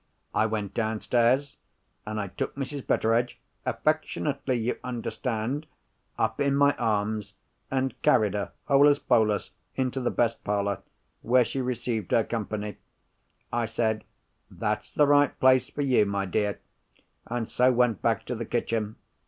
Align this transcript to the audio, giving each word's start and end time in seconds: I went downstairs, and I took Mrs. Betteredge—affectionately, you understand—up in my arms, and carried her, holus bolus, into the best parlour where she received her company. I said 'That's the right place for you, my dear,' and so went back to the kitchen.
I 0.33 0.47
went 0.47 0.73
downstairs, 0.73 1.57
and 2.07 2.19
I 2.19 2.29
took 2.29 2.55
Mrs. 2.55 2.87
Betteredge—affectionately, 2.87 4.55
you 4.55 4.79
understand—up 4.83 6.39
in 6.41 6.55
my 6.55 6.75
arms, 6.77 7.35
and 7.69 8.01
carried 8.01 8.33
her, 8.33 8.51
holus 8.65 8.97
bolus, 8.97 9.51
into 9.75 9.99
the 10.01 10.09
best 10.09 10.43
parlour 10.43 10.81
where 11.21 11.45
she 11.45 11.61
received 11.61 12.09
her 12.13 12.23
company. 12.23 12.77
I 13.53 13.67
said 13.67 14.03
'That's 14.49 14.89
the 14.89 15.05
right 15.05 15.39
place 15.39 15.69
for 15.69 15.83
you, 15.83 16.07
my 16.07 16.25
dear,' 16.25 16.59
and 17.27 17.47
so 17.47 17.71
went 17.71 18.01
back 18.01 18.25
to 18.25 18.33
the 18.33 18.45
kitchen. 18.45 18.95